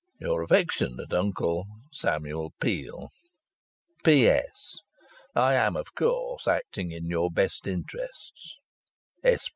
Your 0.19 0.41
affectionate 0.41 1.13
uncle, 1.13 1.67
SAMUEL 1.91 2.53
PEEL. 2.59 3.11
"P.S. 4.03 4.77
I 5.35 5.53
am, 5.53 5.75
of 5.77 5.93
course, 5.93 6.47
acting 6.47 6.91
in 6.91 7.05
your 7.07 7.29
best 7.29 7.67
interests. 7.67 8.55